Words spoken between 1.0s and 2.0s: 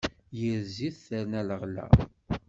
terna leɣla.